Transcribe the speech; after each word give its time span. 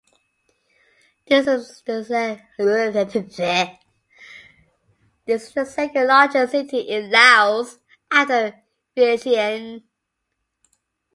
This 1.27 1.45
is 1.45 1.83
the 1.85 2.03
second-largest 5.63 6.51
city 6.51 6.77
in 6.79 7.11
Laos, 7.11 7.77
after 8.09 8.63
Vientiane. 8.97 9.83